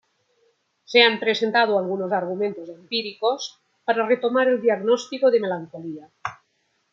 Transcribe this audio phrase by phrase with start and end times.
[0.83, 6.09] Se han presentado algunos argumentos empíricos para retomar el diagnóstico de melancolía.